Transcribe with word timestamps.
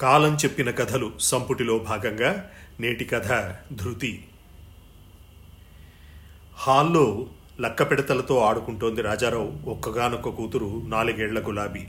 కాలం 0.00 0.34
చెప్పిన 0.34 0.70
కథలు 0.70 1.12
సంపుటిలో 1.20 1.78
భాగంగా 1.78 2.50
నేటి 2.80 3.04
కథ 3.04 3.54
ధృతి. 3.72 4.24
హాల్లో 6.56 7.26
లక్కపెడతలతో 7.60 8.38
ఆడుకుంటోంది 8.38 9.02
రాజారావు 9.02 9.70
ఒక్కగానొక్క 9.70 10.28
కూతురు 10.28 10.82
నాలుగేళ్ళ 10.86 11.46
గులాబీ. 11.46 11.86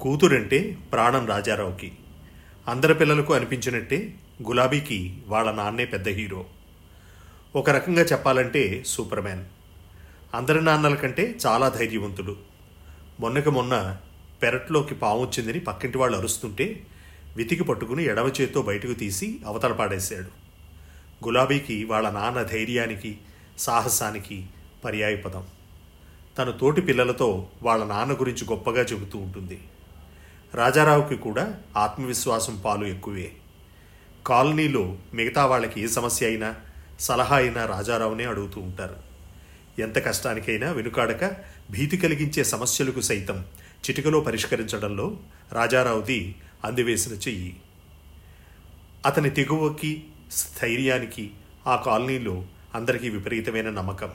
కూతురంటే 0.00 0.76
ప్రాణం 0.92 1.26
రాజారావుకి. 1.26 1.92
అందరి 2.68 2.94
పిల్లలకు 2.94 3.34
అనిపించినట్టే 3.34 4.14
గులాబీకి 4.42 5.18
వాళ్ళ 5.26 5.50
నాన్నే 5.50 5.84
పెద్ద 5.84 6.08
హీరో. 6.08 6.44
ఒక 7.56 7.70
రకంగా 7.70 8.02
చెప్పాలంటే 8.02 8.82
సూపర్ 8.86 9.20
మ్యాన్. 9.20 9.44
అందరి 10.34 10.64
నాన్నల 10.64 10.94
కంటే 10.94 11.38
చాలా 11.46 11.68
ధైర్యవంతుడు. 11.68 12.36
మొన్నకి 13.20 13.50
మొన్న 13.50 13.96
పెరట్లోకి 14.42 14.94
పాము 14.94 15.20
వచ్చిందని 15.20 15.60
పక్కింటి 15.60 15.98
వాళ్ళు 15.98 16.18
అరుస్తుంటే 16.18 16.86
వితికి 17.38 17.64
పట్టుకుని 17.64 18.04
ఎడవ 18.04 18.32
చేత్తో 18.40 18.62
బయటకు 18.62 18.92
తీసి 18.92 19.38
అవతల 19.46 19.72
పాడేశాడు. 19.72 20.30
గులాబీకి 21.24 21.84
వాళ్ళ 21.84 22.10
నాన్న 22.10 22.42
ధైర్యానికి 22.42 23.18
సాహసానికి 23.58 24.46
పర్యాయపదం 24.84 25.46
తన 26.38 26.50
తోటి 26.50 26.80
పిల్లలతో 26.80 27.48
వాళ్ళ 27.62 27.84
నాన్న 27.84 28.12
గురించి 28.12 28.44
గొప్పగా 28.50 28.82
చెబుతూ 28.82 29.18
ఉంటుంది. 29.18 29.58
రాజారావుకి 30.54 31.16
కూడా 31.16 31.60
ఆత్మవిశ్వాసం 31.76 32.62
పాలు 32.64 32.86
ఎక్కువే. 32.86 33.32
కాలనీలో 34.26 34.96
మిగతా 35.14 35.46
వాళ్ళకి 35.46 35.80
ఏ 35.80 35.86
సమస్య 35.86 36.26
అయినా 36.26 36.54
సలహా 37.00 37.36
అయినా 37.36 37.66
రాజారావునే 37.66 38.24
అడుగుతూ 38.24 38.60
ఉంటారు. 38.60 38.96
ఎంత 39.78 40.04
కష్టానికైనా 40.04 40.72
వెనుకాడక 40.72 41.36
భీతి 41.70 41.96
కలిగించే 41.96 42.44
సమస్యలకు 42.44 43.00
సైతం 43.00 43.44
చిటికలో 43.78 44.20
పరిష్కరించడంలో 44.20 45.16
రాజారావుది 45.52 46.34
అందివేసిన 46.64 47.12
చెయ్యి. 47.12 47.56
అతని 49.06 49.30
తెగువకి 49.30 50.04
స్థైర్యానికి 50.32 51.30
ఆ 51.66 51.76
కాలనీలో 51.76 52.44
అందరికీ 52.74 53.08
విపరీతమైన 53.08 53.70
నమ్మకం. 53.70 54.10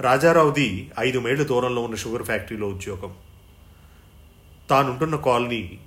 రాజారావుది 0.00 0.90
ఐదు 0.98 1.18
మైళ్ళ 1.18 1.42
దూరంలో 1.42 1.82
ఉన్న 1.82 1.96
షుగర్ 1.96 2.22
ఫ్యాక్టరీలో 2.22 2.68
ఉద్యోగం. 2.68 3.14
తానుంటున్న 4.70 5.16
కాలనీ 5.16 5.78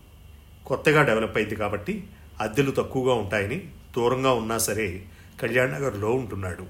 కొత్తగా 0.66 1.02
డెవలప్ 1.04 1.38
అయింది 1.38 1.56
కాబట్టి 1.56 2.08
అద్దెలు 2.40 2.72
తక్కువగా 2.72 3.14
ఉంటాయని 3.14 3.72
దూరంగా 3.96 4.32
ఉన్నా 4.32 4.58
సరే 4.58 5.06
కళ్యాణ్ 5.42 5.72
నగర్లో 5.72 6.12
ఉంటున్నాడు. 6.12 6.66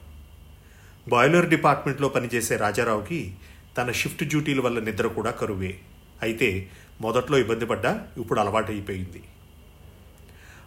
బాయిలర్ 1.09 1.49
డిపార్ట్మెంట్లో 1.49 2.09
పనిచేసే 2.09 2.57
రాజారావుకి 2.57 3.35
తన 3.77 3.91
షిఫ్ట్ 3.91 4.23
డ్యూటీల 4.23 4.61
వల్ల 4.61 4.79
నిద్ర 4.79 5.07
కూడా 5.07 5.31
కరువే. 5.31 5.79
అయితే 6.21 6.69
మొదట్లో 7.01 7.37
ఇబ్బంది 7.37 7.65
పడ్డా 7.65 8.07
ఇప్పుడు 8.17 8.39
అలవాటైపోయింది. 8.39 9.23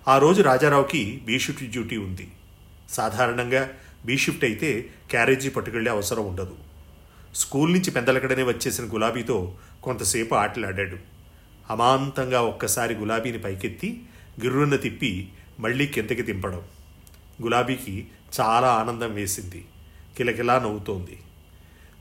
ఆ 0.08 0.18
రోజు 0.18 0.42
రాజారావుకి 0.42 1.22
బీ 1.24 1.38
షిఫ్ట్ 1.38 1.64
డ్యూటీ 1.64 1.96
ఉంది. 1.96 2.30
సాధారణంగా 2.90 3.70
బీ 4.06 4.18
షిఫ్ట్ 4.18 4.44
అయితే 4.44 4.90
క్యారేజీ 5.10 5.48
పట్టుకెళ్ళే 5.48 5.90
అవసరం 5.90 6.26
ఉండదు. 6.26 6.56
స్కూల్ 7.34 7.72
నుంచి 7.72 7.90
పెందలకడనే 7.90 8.42
వచ్చేసిన 8.42 8.84
గులాబీతో 8.84 9.54
కొంతసేపు 9.82 10.34
ఆటలాడాడు. 10.34 10.96
అమాంతంగా 11.70 12.42
ఒక్కసారి 12.42 12.94
గులాబీని 12.94 13.38
పైకెత్తి 13.38 14.02
గిర్రున్న 14.42 14.76
తిప్పి 14.76 15.28
మళ్ళీ 15.60 15.86
కిందకి 15.86 16.22
దింపడం. 16.22 16.62
గులాబీకి 17.42 18.06
చాలా 18.40 18.68
ఆనందం 18.68 19.14
వేసింది. 19.14 19.64
కిలకిలా 20.18 20.58
నవ్వుతోంది. 20.58 21.20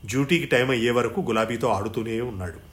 డ్యూటీకి 0.06 0.46
టైం 0.46 0.70
అయ్యే 0.70 0.90
వరకు 0.90 1.20
గులాబీతో 1.20 1.68
ఆడుతూనే 1.68 2.20
ఉన్నాడు. 2.20 2.69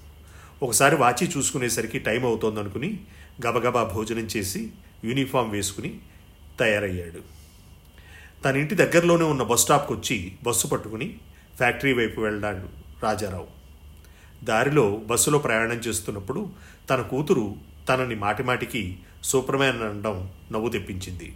ఒకసారి 0.62 0.96
వాచి 0.96 1.32
చూసుకునేసరికి 1.38 2.00
టైం 2.00 2.26
అవుతోందనుకుని 2.26 3.00
గబగబా 3.48 3.84
భోజనం 3.84 4.20
చేసి 4.20 4.72
యూనిఫామ్ 5.04 5.52
వేసుకుని 5.52 6.00
తయారయ్యాడు. 6.60 7.38
తన 8.44 8.58
ఇంటి 8.58 8.76
దగ్గరలోనే 8.76 9.24
ఉన్న 9.24 9.44
బస్ 9.44 9.62
స్టాప్కి 9.62 9.94
వచ్చి 9.94 10.36
బస్సు 10.44 10.68
పట్టుకుని 10.68 11.18
ఫ్యాక్టరీ 11.58 11.94
వైపు 11.94 12.22
వెళ్ళాడు 12.22 12.68
రాజారావు. 13.04 13.48
దారిలో 14.44 14.96
బస్సులో 14.96 15.40
ప్రయాణం 15.40 15.78
చేస్తున్నప్పుడు 15.78 16.50
తన 16.90 17.02
కూతురు 17.02 17.56
తనని 17.90 18.16
మాటిమాటికి 18.16 19.00
సూపర్మ్యాన్ 19.24 19.82
అనడం 19.82 20.30
నవ్వు 20.52 20.70
తెప్పించింది. 20.70 21.34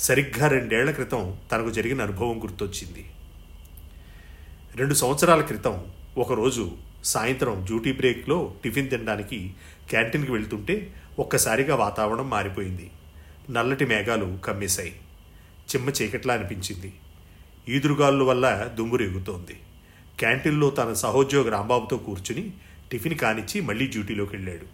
సరిగ్గా 0.00 0.48
రెండేళ్ళ 0.48 0.90
క్రితం 0.90 1.36
తనకు 1.52 1.70
జరిగిన 1.70 2.02
అనుభవం 2.02 2.42
గుర్తొచ్చింది. 2.42 3.10
రెండు 4.76 4.94
సంవత్సరాల 4.94 5.40
క్రితం 5.40 5.84
ఒకరోజు 6.18 6.85
సాయంత్రం 7.06 7.64
డ్యూటీ 7.64 7.92
బ్రేక్లో 7.92 8.54
టిఫిన్ 8.64 8.90
తినడానికి 8.90 9.54
క్యాంటీన్కి 9.90 10.32
వెళ్తుంటే 10.32 10.94
ఒక్కసారిగా 11.18 11.74
వాతావరణం 11.74 12.30
మారిపోయింది. 12.30 12.90
నల్లటి 13.50 13.86
మేఘాలు 13.86 14.38
కమ్మేశాయి. 14.44 14.96
చిమ్మ 15.66 15.90
చీకట్లా 15.90 16.34
అనిపించింది. 16.34 16.92
ఈదురుగాళ్ళు 17.68 18.24
వల్ల 18.24 18.70
దుమ్ము 18.74 18.96
రేగుతోంది. 18.96 19.60
క్యాంటీన్లో 20.18 20.70
తన 20.70 20.92
సహోద్యోగి 20.92 21.50
రాంబాబుతో 21.50 21.96
కూర్చుని 21.96 22.52
టిఫిన్ 22.92 23.18
కానిచ్చి 23.18 23.60
మళ్ళీ 23.60 23.86
డ్యూటీలోకి 23.86 24.36
వెళ్ళాడు. 24.36 24.66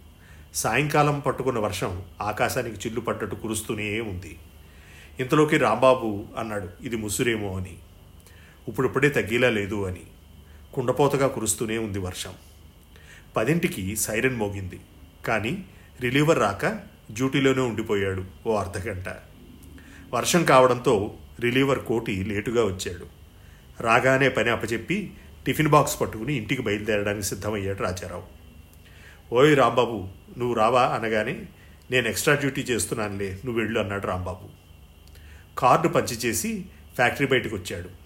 సాయంకాలం 0.55 1.19
పట్టుకున్న 1.19 1.59
వర్షం 1.59 2.03
ఆకాశానికి 2.21 2.75
చిల్లు 2.75 3.01
పడ్డట్టు 3.01 3.35
కురుస్తూనే 3.35 3.99
ఉంది. 3.99 4.37
ఇంతలోకి 5.19 5.57
రాంబాబు 5.57 6.25
అన్నాడు. 6.37 6.69
ఇది 6.81 6.95
ముసురేమో 6.95 7.57
అని. 7.57 7.77
ఇప్పుడిప్పుడే 8.67 9.09
తగ్గేలా 9.09 9.49
లేదు 9.49 9.87
అని. 9.87 10.01
కుండపోతగా 10.73 11.27
కురుస్తూనే 11.27 11.77
ఉంది 11.77 11.99
వర్షం. 11.99 12.33
పదింటికి 13.37 13.95
సైరన్ 13.95 14.35
మోగింది. 14.35 14.79
కానీ 15.25 15.65
రిలీవర్ 16.01 16.39
రాక 16.39 16.65
డ్యూటీలోనే 17.11 17.61
ఉండిపోయాడు 17.61 18.25
ఓ 18.47 18.55
అర్ధగంట. 18.55 19.05
వర్షం 20.13 20.45
కావడంతో 20.45 21.13
రిలీవర్ 21.39 21.79
కోటి 21.79 22.23
లేటుగా 22.23 22.65
వచ్చాడు. 22.65 23.05
రాగానే 23.83 24.29
పని 24.29 24.49
అప్పచెప్పి 24.49 25.13
టిఫిన్ 25.45 25.67
బాక్స్ 25.67 26.01
పట్టుకుని 26.01 26.33
ఇంటికి 26.33 26.61
బయలుదేరడానికి 26.61 27.27
సిద్ధమయ్యాడు 27.27 27.83
రాజారావు. 27.83 28.23
ఓయ్ 29.35 29.57
రాంబాబు 29.57 30.07
నువ్వు 30.37 30.53
రావా? 30.53 30.83
అనగానే 30.83 31.45
నేను 31.91 32.07
ఎక్స్ట్రా 32.07 32.35
డ్యూటీ 32.35 32.61
చేస్తున్నానులే 32.61 33.39
నువ్వు 33.45 33.61
వెళ్ళు 33.61 33.79
అన్నాడు 33.79 34.07
రాంబాబు. 34.07 34.49
కార్డు 35.57 35.87
పంచి 35.87 36.15
చేసి 36.15 36.65
ఫ్యాక్టరీ 36.95 37.27
బయటకు 37.27 37.55
వచ్చాడు 37.55 38.02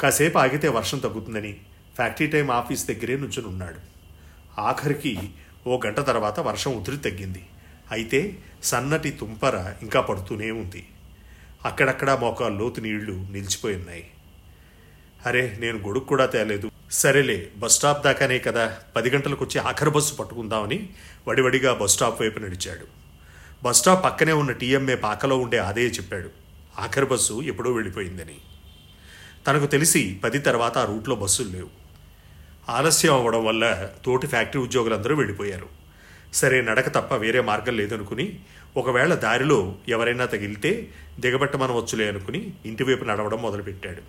కాసేపు 0.00 0.38
ఆగితే 0.38 0.68
వర్షం 0.68 0.98
తగ్గుతుందని 0.98 1.56
ఫ్యాక్టరీ 1.96 2.26
టైం 2.26 2.50
ఆఫీస్ 2.50 2.88
దగ్గరే 2.88 3.16
నుంచుని 3.16 3.46
ఉన్నాడు 3.46 3.94
ఆఖరికి 4.60 5.30
ఓ 5.66 5.80
గంట 5.86 5.96
తర్వాత 6.00 6.40
వర్షం 6.40 6.76
ఉధృతి 6.76 7.10
తగ్గింది. 7.10 7.46
అయితే 7.90 8.38
సన్నటి 8.62 9.10
తుంపర 9.10 9.74
ఇంకా 9.82 10.00
పడుతూనే 10.00 10.50
ఉంది. 10.50 10.88
అక్కడక్కడ 11.64 12.12
మోకాలు 12.12 12.58
లోతు 12.58 12.80
నీళ్ళు 12.80 13.12
నిలిచిపోయి 13.12 13.76
ఉన్నాయి. 13.76 14.10
అరే 15.26 15.56
నేను 15.60 15.78
గొడుగు 15.78 16.04
కూడా 16.04 16.26
తేలేదు. 16.26 16.70
సరేలే 16.90 17.48
బస్ 17.56 17.72
స్టాప్ 17.72 18.04
దాకానే 18.04 18.38
కదా. 18.38 18.78
పది 18.96 19.10
గంటలకు 19.10 19.44
వచ్చి 19.44 19.60
ఆఖరి 19.60 19.90
బస్సు 19.90 20.14
పట్టుకుందామని 20.14 20.88
వడివడిగా 21.28 21.74
బస్ 21.74 21.92
స్టాప్ 21.92 22.22
వైపు 22.22 22.38
నడిచాడు. 22.38 22.86
బస్ 23.62 23.78
స్టాప్ 23.78 24.04
పక్కనే 24.04 24.32
ఉన్న 24.32 24.52
టీఎంఏ 24.52 24.94
పాకలో 24.94 25.38
ఉండే 25.38 25.58
ఆదే 25.58 25.86
చెప్పాడు. 25.86 26.30
ఆఖరి 26.78 27.06
బస్సు 27.06 27.42
ఎప్పుడో 27.42 27.72
వెళ్ళిపోయిందని. 27.72 28.36
తనకు 29.46 29.66
తెలిసి 29.66 30.20
పది 30.24 30.38
తర్వాత 30.38 30.78
ఆ 30.78 30.84
రూట్లో 30.84 31.14
బస్సులు 31.14 31.48
లేవు. 31.48 31.68
ఆలస్యం 32.68 33.14
అవ్వడం 33.14 33.44
వల్ల 33.44 33.90
తోటి 34.04 34.26
ఫ్యాక్టరీ 34.26 34.62
ఉద్యోగులందరూ 34.62 35.16
వెళ్ళిపోయారు. 35.16 35.68
సరే 36.34 36.62
నడక 36.62 36.88
తప్ప 36.88 37.14
వేరే 37.14 37.40
మార్గం 37.40 37.76
లేదనుకుని 37.76 38.38
ఒకవేళ 38.76 39.14
దారిలో 39.14 39.74
ఎవరైనా 39.88 40.24
తగిలితే 40.24 40.90
దిగబెట్టమనవచ్చులే 41.20 42.08
అనుకుని 42.08 42.52
ఇంటివైపు 42.66 43.04
నడవడం 43.04 43.42
మొదలుపెట్టాడు. 43.42 44.02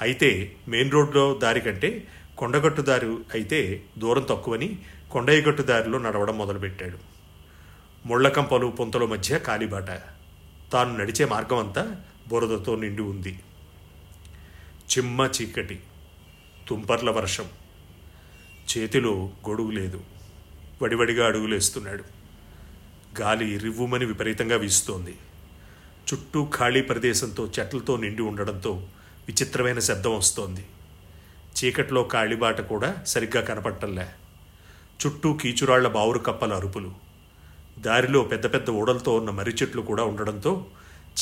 అయితే 0.00 0.52
మెయిన్ 0.68 0.92
రోడ్లో 0.92 1.40
దారి 1.42 1.60
కంటే 1.60 2.04
కొండగట్టు 2.38 2.82
దారి 2.82 3.06
అయితే 3.06 3.82
దూరం 3.98 4.26
తక్కువని 4.30 4.78
కొండయ్యగట్టు 5.10 5.62
దారిలో 5.62 5.98
నడవడం 5.98 6.38
మొదలుపెట్టాడు. 6.38 6.98
ముళ్ళకంపలు 8.06 8.66
పొంతల 8.66 9.04
మధ్య 9.04 9.38
కాలిబాట. 9.38 9.90
తాను 10.72 10.98
నడిచే 10.98 11.24
మార్గం 11.24 11.58
అంతా 11.58 11.96
బురదతో 12.28 12.76
నిండి 12.76 13.02
ఉంది. 13.02 13.38
చిమ్మ 14.98 15.30
చీకటి 15.42 15.80
తుంపర్ల 16.68 17.10
వర్షం. 17.10 17.48
చేతిలో 18.76 19.30
గొడుగు 19.48 19.70
లేదు. 19.70 20.00
వడివడిగా 20.82 21.26
అడుగులేస్తున్నాడు 21.26 22.04
గాలి 23.20 23.58
రివ్వుమని 23.58 24.04
విపరీతంగా 24.04 24.56
వీస్తోంది. 24.56 25.14
చుట్టూ 26.12 26.48
ఖాళీ 26.58 26.82
ప్రదేశంతో 26.82 27.50
చెట్లతో 27.60 27.96
నిండి 27.96 28.22
ఉండడంతో 28.22 28.86
విచిత్రమైన 29.28 29.78
శబ్దం 29.78 30.16
వస్తోంది. 30.16 30.66
చీకట్లో 31.64 32.02
కాళీబాట 32.02 32.60
కూడా 32.60 32.96
సరిగ్గా 33.06 33.42
కనపట్టంలే 33.42 34.08
చుట్టూ 35.06 35.34
కీచురాళ్ళ 35.34 35.88
బావురు 35.88 36.18
కప్పల 36.18 36.54
అరుపులు. 36.54 36.94
దారిలో 37.78 38.22
పెద్ద 38.22 38.54
పెద్ద 38.54 38.70
ఓడలతో 38.70 39.16
ఉన్న 39.16 39.30
మర్రి 39.30 39.52
చెట్లు 39.62 39.82
కూడా 39.82 40.04
ఉండడంతో 40.04 40.66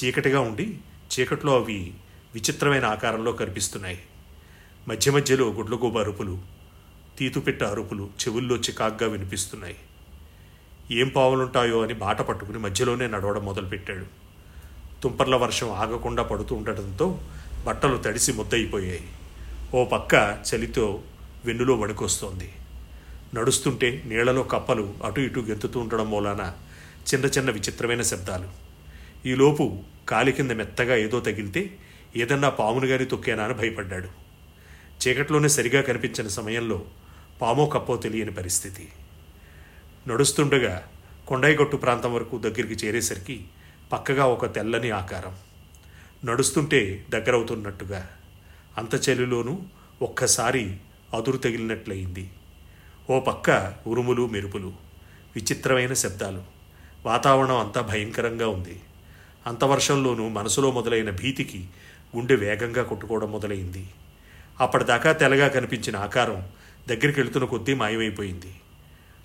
చీకటిగా 0.05 0.41
ఉండి 0.41 0.79
చీకట్లో 1.13 1.55
అవి 1.55 1.95
విచిత్రమైన 2.35 2.85
ఆకారంలో 2.85 3.33
కనిపిస్తున్నాయి. 3.33 3.99
మధ్య 4.89 5.11
మధ్యలో 5.11 5.47
గుడ్లగూబ 5.49 5.99
అరుపులు 5.99 6.39
తీతుపిట్ట 7.19 7.63
అరుపులు 7.63 8.03
చెవుల్లో 8.03 8.57
చికాగ్గా 8.57 9.09
వినిపిస్తున్నాయి. 9.09 9.77
ఏం 10.91 11.09
పావులుంటాయో 11.09 11.83
అని 11.83 11.95
బాట 11.95 12.23
పట్టుకుని 12.23 12.59
మధ్యలోనే 12.59 13.07
నడవడం 13.07 13.45
మొదలుపెట్టాడు. 13.45 14.07
తుంపర్ల 15.03 15.37
వర్షం 15.37 15.71
ఆగకుండా 15.71 16.23
పడుతూ 16.23 16.55
ఉండటంతో 16.55 17.21
బట్టలు 17.67 17.97
తడిసి 17.97 18.33
ముద్దయిపోయాయి. 18.33 19.09
ఓ 19.75 19.85
పక్క 19.85 20.43
చలితో 20.55 21.03
వెన్నులో 21.45 21.75
వణుకొస్తోంది. 21.75 22.53
నడుస్తుంటే 23.35 24.03
నీళ్ళలో 24.07 24.43
కప్పలు 24.43 24.95
అటు 25.05 25.21
ఇటు 25.21 25.41
గెంతుతూ 25.41 25.81
ఉండడం 25.81 26.11
మూలాన 26.11 26.53
చిన్న 27.15 27.27
చిన్న 27.27 27.51
విచిత్రమైన 27.51 28.03
శబ్దాలు. 28.03 28.49
ఈలోపు 29.29 29.79
కాలి 30.09 30.33
కింద 30.33 30.51
మెత్తగా 30.51 30.97
ఏదో 30.97 31.21
తగిలితే 31.21 31.79
ఏదన్నా 32.17 32.49
పామును 32.49 32.87
గాని 32.87 33.05
తొక్కేనా 33.05 33.45
అని 33.45 33.55
భయపడ్డాడు. 33.55 34.09
చీకట్లోనే 35.09 35.49
సరిగా 35.49 35.83
కనిపించిన 35.83 36.29
సమయంలో 36.29 36.85
పామో 37.43 37.67
కప్పో 37.67 37.97
తెలియని 37.97 38.31
పరిస్థితి. 38.31 38.89
నడుస్తుండగా 40.09 40.89
కొండాయిగొట్టు 41.27 41.77
ప్రాంతం 41.77 42.15
వరకు 42.15 42.39
దగ్గరికి 42.39 42.87
చేరేసరికి 42.87 43.45
పక్కగా 43.93 44.27
ఒక 44.27 44.55
తెల్లని 44.55 44.91
ఆకారం. 44.91 45.37
నడుస్తుంటే 46.25 47.07
దగ్గరవుతున్నట్టుగా. 47.11 48.09
అంత 48.79 49.09
చలిలోనూ 49.09 49.63
ఒక్కసారి 50.03 50.77
అదురు 51.15 51.37
తగిలినట్లయింది. 51.37 52.31
ఓ 53.11 53.21
పక్క 53.21 53.75
ఉరుములు 53.87 54.27
మెరుపులు 54.27 54.73
విచిత్రమైన 55.37 55.93
శబ్దాలు. 55.93 56.43
వాతావరణం 57.05 57.57
అంతా 57.57 57.81
భయంకరంగా 57.81 58.49
ఉంది. 58.49 58.81
అంత 59.47 59.65
వర్షంలోనూ 59.65 60.29
మనసులో 60.29 60.71
మొదలైన 60.71 61.11
భీతికి 61.11 61.69
గుండె 62.17 62.35
వేగంగా 62.35 62.83
కొట్టుకోవడం 62.83 63.33
మొదలైంది. 63.33 63.89
అప్పటిదాకా 64.61 65.13
తెల్లగా 65.13 65.49
కనిపించిన 65.49 65.97
ఆకారం 65.97 66.49
దగ్గరికి 66.89 67.21
వెళుతున్న 67.21 67.47
కొద్దీ 67.47 67.75
మాయమైపోయింది. 67.75 68.55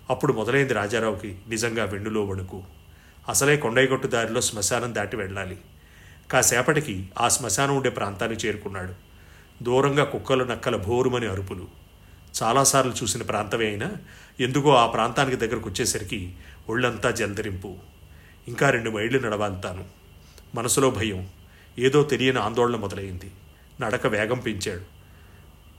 అప్పుడు 0.09 0.33
మొదలైంది 0.33 0.73
రాజారావుకి 0.73 1.37
నిజంగా 1.47 1.83
వెన్నులో 1.83 2.25
వణుకు. 2.25 2.63
అసలే 3.29 3.57
కొండైగొట్టు 3.57 4.07
దారిలో 4.07 4.41
శ్మశానం 4.41 4.95
దాటి 4.95 5.15
వెళ్ళాలి. 5.15 5.57
కాసేపటికి 6.31 7.09
ఆ 7.19 7.29
శ్మశానం 7.29 7.75
ఉండే 7.75 7.89
ప్రాంతాన్ని 7.89 8.37
చేరుకున్నాడు. 8.37 8.93
దూరంగా 9.63 10.03
కుక్కలు 10.03 10.43
నక్కల 10.43 10.75
భోరుమని 10.75 11.27
అరుపులు. 11.27 11.67
చాలాసార్లు 12.43 12.93
చూసిన 13.03 13.21
ప్రాంతమే 13.21 13.65
అయినా 13.65 13.91
ఎందుకో 14.39 14.75
ఆ 14.75 14.87
ప్రాంతానికి 14.87 15.37
దగ్గరకు 15.37 15.69
వచ్చేసరికి 15.69 16.35
ఒళ్ళంతా 16.69 17.11
జలదరింపు. 17.11 17.75
ఇంకా 18.47 18.69
రెండు 18.69 18.89
మైళ్ళు 18.89 19.19
నడవాలి 19.19 19.61
తాను. 19.61 19.85
మనసులో 20.55 20.91
భయం. 20.91 21.27
ఏదో 21.79 22.03
తెలియని 22.03 22.39
ఆందోళన 22.39 22.75
మొదలైంది. 22.75 23.31
నడక 23.81 24.07
వేగం 24.07 24.39
పెంచాడు. 24.39 24.81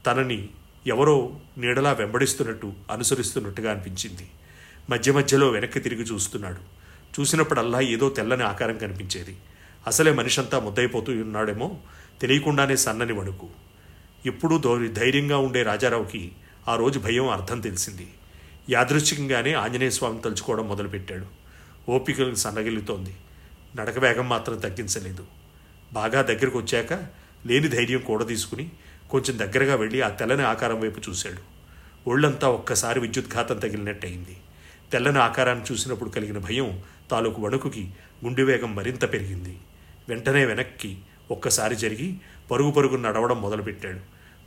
తనని 0.04 0.48
ఎవరో 0.86 1.40
నీడలా 1.58 1.92
వెంబడిస్తున్నట్టు 1.92 2.72
అనుసరిస్తున్నట్టుగా 2.90 3.70
అనిపించింది. 3.70 4.30
మధ్య 4.90 5.12
మధ్యలో 5.12 5.48
వెనక్కి 5.48 5.80
తిరిగి 5.80 6.02
చూస్తున్నాడు. 6.02 6.78
చూసినప్పుడల్లా 7.20 7.80
ఏదో 7.80 8.08
తెల్లని 8.08 8.42
ఆకారం 8.42 8.78
కనిపించేది. 8.78 9.36
అసలే 9.86 10.12
మనిషంతా 10.12 10.60
ముద్దయిపోతూ 10.60 11.12
ఉన్నాడేమో 11.12 11.78
తెలియకుండానే 12.20 12.76
సన్నని 12.76 13.12
వణుకు. 13.12 13.48
ఎప్పుడూ 14.26 14.58
దో 14.58 14.86
ధైర్యంగా 14.86 15.38
ఉండే 15.38 15.62
రాజారావుకి 15.62 16.32
ఆ 16.68 16.76
రోజు 16.76 16.98
భయం 16.98 17.28
అర్థం 17.28 17.60
తెలిసింది. 17.60 18.08
యాదృచ్ఛికంగానే 18.70 19.52
ఆంజనేయ 19.52 19.90
స్వామిని 19.90 20.22
తలుచుకోవడం 20.22 20.68
మొదలుపెట్టాడు. 20.68 21.26
ఓపికలు 21.90 22.34
సన్నగిల్లుతోంది. 22.34 23.16
నడక 23.76 23.98
వేగం 23.98 24.28
మాత్రం 24.28 24.58
తగ్గించలేదు. 24.58 25.37
బాగా 25.92 26.22
దగ్గరకు 26.22 26.58
వచ్చాక 26.58 26.92
లేని 27.46 27.68
ధైర్యం 27.68 28.00
కూడా 28.00 28.24
తీసుకుని 28.24 28.70
కొంచెం 29.10 29.38
దగ్గరగా 29.38 29.74
వెళ్ళి 29.74 30.00
ఆ 30.00 30.08
తెల్లని 30.08 30.42
ఆకారం 30.42 30.80
వైపు 30.80 31.10
చూశాడు. 31.10 31.58
ఒళ్ళంతా 32.10 32.48
ఒక్కసారి 32.48 33.00
విద్యుత్ఘాతం 33.00 33.58
తగిలినట్టయింది. 33.58 34.36
తెల్లని 34.92 35.18
ఆకారాన్ని 35.18 35.64
చూసినప్పుడు 35.72 36.10
కలిగిన 36.10 36.38
భయం 36.38 36.82
తాలూకు 37.10 37.42
వణుకుకి 37.42 37.90
గుండె 38.24 38.42
వేగం 38.42 38.74
మరింత 38.74 39.12
పెరిగింది. 39.12 39.58
వెంటనే 40.08 40.44
వెనక్కి 40.44 40.98
ఒక్కసారి 41.30 41.76
జరిగి 41.76 42.14
పరుగు 42.50 42.70
పరుగు 42.70 42.96
నడవడం 42.96 43.42
మొదలుపెట్టాడు. 43.42 43.96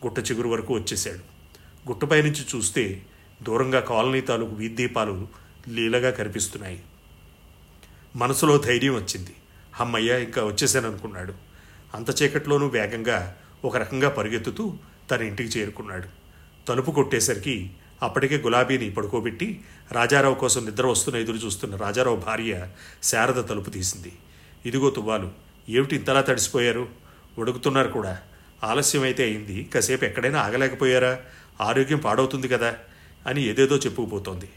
గుట్ట 0.06 0.20
చిగురు 0.20 0.50
వరకు 0.50 0.74
వచ్చేశాడు. 0.74 1.42
గుట్టపై 1.90 2.22
నుంచి 2.22 2.46
చూస్తే 2.56 3.02
దూరంగా 3.44 3.80
కాలనీ 3.80 4.22
తాలూకు 4.22 4.56
వీద్దీపాలు 4.56 5.28
లీలగా 5.70 6.10
కనిపిస్తున్నాయి. 6.10 6.82
మనసులో 8.16 8.58
ధైర్యం 8.58 8.96
వచ్చింది. 8.96 9.34
అమ్మయ్య 9.80 10.24
ఇంకా 10.24 10.44
వచ్చేసాను 10.44 10.90
అనుకున్నాడు 10.90 11.34
అంత 11.96 12.22
చీకట్లోనూ 12.22 12.68
వేగంగా 12.68 13.38
ఒక 13.66 13.78
రకంగా 13.78 14.10
పరుగెత్తుతూ 14.10 14.78
తన 15.12 15.22
ఇంటికి 15.22 15.60
చేరుకున్నాడు. 15.60 16.08
తలుపు 16.68 16.92
కొట్టేసరికి 16.92 17.72
అప్పటికే 18.02 18.38
గులాబీని 18.38 18.92
పడుకోబెట్టి 18.92 19.62
రాజారావు 19.92 20.36
కోసం 20.36 20.66
నిద్ర 20.66 20.86
వస్తున్న 20.86 21.20
ఎదురు 21.20 21.38
చూస్తున్న 21.38 21.76
రాజారావు 21.76 22.16
భార్య 22.16 22.68
శారద 23.04 23.44
తలుపు 23.44 23.70
తీసింది. 23.70 24.12
ఇదిగో 24.66 24.90
తువ్వాలు 24.90 25.32
ఏమిటి 25.70 25.96
ఇంతలా 25.96 26.22
తడిసిపోయారు? 26.22 26.90
ఉడుకుతున్నారు 27.38 27.88
కూడా. 27.88 28.18
ఆలస్యం 28.64 29.04
అయితే 29.04 29.24
అయింది. 29.24 29.64
కాసేపు 29.64 30.06
ఎక్కడైనా 30.06 30.40
ఆగలేకపోయారా? 30.40 31.20
ఆరోగ్యం 31.62 31.98
పాడవుతుంది 31.98 32.48
కదా 32.48 32.76
అని 33.28 33.44
ఏదేదో 33.44 33.76
చెప్పుకుపోతోంది. 33.78 34.50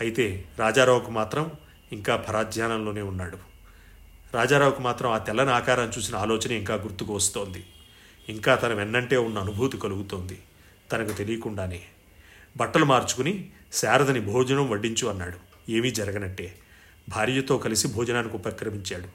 అయితే 0.00 0.44
రాజారావుకు 0.58 1.10
మాత్రం 1.10 1.50
ఇంకా 1.92 2.16
పరాధ్యానంలోనే 2.16 3.02
ఉన్నాడు. 3.02 3.55
రాజారావుకు 4.36 4.82
మాత్రం 4.82 5.10
ఆ 5.10 5.18
తెల్లని 5.18 5.50
ఆకారం 5.50 5.92
చూసిన 5.98 6.16
ఆలోచన 6.16 6.52
ఇంకా 6.52 6.74
గుర్తుకు 6.74 7.14
వస్తోంది. 7.14 7.66
ఇంకా 8.28 8.54
తన 8.54 8.72
వెన్నంటే 8.72 9.16
ఉన్న 9.16 9.38
అనుభూతి 9.38 9.78
కలుగుతోంది. 9.78 10.38
తనకు 10.92 11.12
తెలియకుండానే 11.12 11.82
బట్టలు 12.56 12.84
మార్చుకుని 12.84 13.48
శారదని 13.72 14.20
భోజనం 14.20 14.70
వడ్డించు 14.70 15.08
అన్నాడు. 15.08 15.70
ఏమీ 15.70 15.90
జరగనట్టే. 15.90 16.58
భార్యతో 17.08 17.58
కలిసి 17.58 17.88
భోజనానికి 17.88 18.34
ఉపక్రమించాడు. 18.34 19.06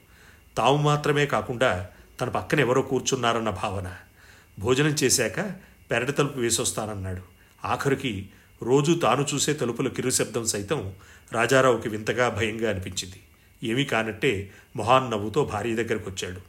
తాము 0.58 0.76
మాత్రమే 0.76 1.26
కాకుండా 1.26 1.88
తన 2.22 2.30
పక్కన 2.30 2.60
ఎవరో 2.60 2.82
కూర్చున్నారన్న 2.82 3.50
భావన. 3.50 3.96
భోజనం 4.60 4.96
చేశాక 5.04 5.52
పెరటి 5.92 6.12
తలుపు 6.12 6.40
వేసొస్తానన్నాడు. 6.40 7.22
ఆఖరికి 7.66 8.30
రోజు 8.64 8.94
తాను 8.94 9.26
చూసే 9.34 9.54
తలుపుల 9.54 9.88
కిరు 9.88 10.10
శబ్దం 10.10 10.46
సైతం 10.46 10.94
రాజారావుకి 11.32 11.90
వింతగా 11.90 12.30
భయంగా 12.30 12.70
అనిపించింది. 12.70 13.20
ఏమీ 13.64 13.84
కానట్టే 13.86 14.52
మొహాన్ 14.76 15.12
నవ్వుతో 15.12 15.46
భార్య 15.46 15.76
దగ్గరకు 15.76 16.10
వచ్చాడు. 16.10 16.42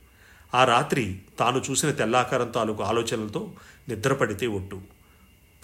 ఆ 0.56 0.64
రాత్రి 0.64 1.19
తాను 1.38 1.62
చూసిన 1.70 1.91
తెల్లాకారం 1.91 2.50
తాలూకు 2.50 2.82
ఆలోచనలతో 2.82 3.53
నిద్రపడితే 3.88 4.47
ఒట్టు. 4.47 4.81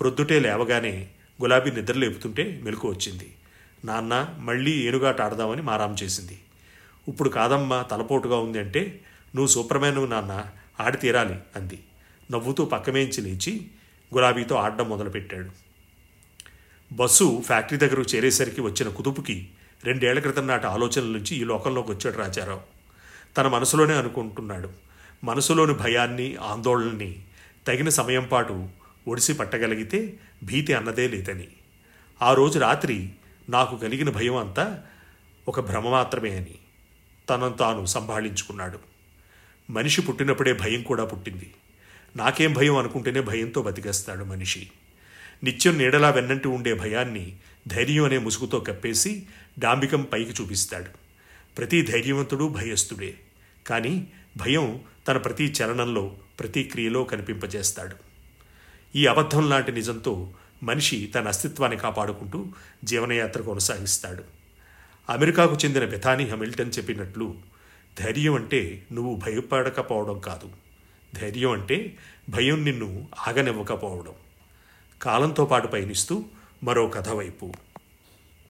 ప్రొద్దుటే 0.01 0.41
లేవగానే 0.41 1.09
గులాబీ 1.43 1.71
నిద్ర 1.71 1.95
లేపుతుంటే 1.95 2.61
మెలకు 2.65 2.89
వచ్చింది. 2.89 3.35
నాన్న 3.85 4.35
మళ్ళీ 4.39 4.71
ఏనుగాట 4.71 5.21
ఆడదామని 5.21 5.63
మారాం 5.63 5.97
చేసింది. 6.03 6.39
ఇప్పుడు 7.09 7.29
కాదమ్మా 7.29 7.83
తలపోటుగా 7.83 8.39
ఉంది 8.39 8.59
అంటే 8.59 9.01
నువ్వు 9.35 9.47
సూపర్మ్యాన్ 9.47 10.11
నాన్న 10.11 10.47
ఆడి 10.81 10.97
తీరాలి 10.97 11.35
అంది. 11.57 11.79
నవ్వుతూ 12.31 12.65
పక్కమేంచి 12.65 13.21
లేచి 13.21 13.67
గులాబీతో 14.15 14.57
ఆడడం 14.57 14.89
మొదలుపెట్టాడు. 14.89 15.51
బస్సు 16.95 17.43
ఫ్యాక్టరీ 17.47 17.79
దగ్గరకు 17.79 18.17
చేరేసరికి 18.17 18.61
వచ్చిన 18.61 18.89
కుదుపుకి 18.89 19.49
రెండేళ్ళ 19.85 20.21
క్రితం 20.21 20.47
నాటి 20.47 20.67
ఆలోచనల 20.67 21.05
నుంచి 21.05 21.37
ఈ 21.37 21.45
లోకంలోకి 21.45 21.91
వచ్చాడు 21.91 22.17
రాజారావు. 22.17 22.61
తన 23.37 23.49
మనసులోనే 23.49 23.95
అనుకుంటున్నాడు. 23.95 24.71
మనసులోని 25.25 25.73
భయాన్ని 25.73 26.37
ఆందోళనని 26.37 27.23
తగిన 27.67 27.89
సమయం 27.89 28.29
పాటు 28.33 28.69
ఒడిసి 29.09 29.33
పట్టగలిగితే 29.33 30.15
భీతి 30.45 30.73
అన్నదే 30.73 31.09
లేదని. 31.09 31.49
ఆ 32.23 32.35
రోజు 32.35 32.59
రాత్రి 32.59 33.11
నాకు 33.49 33.77
కలిగిన 33.77 34.11
భయం 34.11 34.37
అంతా 34.37 34.83
ఒక 35.49 35.61
భ్రమ 35.61 35.89
మాత్రమే 35.89 36.37
అని 36.37 36.55
తనను 37.31 37.53
తాను 37.53 37.87
సంభాళించుకున్నాడు. 37.87 38.79
మనిషి 39.71 40.03
పుట్టినప్పుడే 40.03 40.53
భయం 40.53 40.83
కూడా 40.83 41.05
పుట్టింది. 41.05 41.55
నాకేం 42.17 42.53
భయం 42.53 42.77
అనుకుంటేనే 42.77 43.21
భయంతో 43.21 43.63
బతికేస్తాడు 43.63 44.25
మనిషి. 44.25 44.71
నిత్యం 45.45 45.79
నీడలా 45.79 46.11
వెన్నంటి 46.11 46.49
ఉండే 46.49 46.75
భయాన్ని 46.75 47.37
ధైర్యం 47.69 48.05
అనే 48.05 48.19
ముసుగుతో 48.19 48.61
కప్పేసి 48.61 49.27
డాంబికం 49.59 50.03
పైకి 50.03 50.43
చూపిస్తాడు. 50.43 50.87
ప్రతి 51.59 51.83
ధైర్యవంతుడు 51.83 52.49
భయస్థుడే. 52.49 53.15
కానీ 53.67 54.07
భయం 54.37 54.81
తన 55.09 55.17
ప్రతి 55.17 55.45
చలనంలో 55.45 56.17
ప్రతి 56.41 56.63
క్రియలో 56.63 57.05
కనిపింపజేస్తాడు. 57.05 57.97
ఈ 58.97 59.07
అబద్ధం 59.07 59.49
లాంటి 59.49 59.73
నిజంతో 59.73 60.33
మనిషి 60.63 61.13
తన 61.15 61.29
అస్తిత్వాన్ని 61.29 61.79
కాపాడుకుంటూ 61.79 62.47
జీవనయాత్ర 62.85 63.41
కొనసాగిస్తాడు. 63.41 64.25
అమెరికాకు 65.11 65.57
చెందిన 65.65 65.85
బెథానీ 65.85 66.29
హమిల్టన్ 66.29 66.73
చెప్పినట్లు 66.79 67.35
ధైర్యం 68.01 68.35
అంటే 68.35 68.87
నువ్వు 68.93 69.17
భయపడకపోవడం 69.17 70.19
కాదు. 70.19 70.51
ధైర్యం 71.15 71.51
అంటే 71.51 71.97
భయం 72.29 72.65
నిన్ను 72.65 73.09
ఆగనివ్వకపోవడం. 73.29 74.13
కాలంతో 75.03 75.45
పాటు 75.45 75.67
పయనిస్తూ 75.67 76.15
మరో 76.63 76.89
కథ 76.89 77.09
వైపు 77.11 77.47